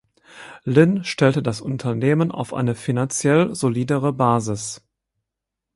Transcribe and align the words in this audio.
Lynne 0.63 1.03
stellte 1.05 1.43
das 1.43 1.61
Unternehmen 1.61 2.31
auf 2.31 2.55
eine 2.55 2.73
finanziell 2.73 3.53
solidere 3.53 4.11
Basis. 4.13 4.81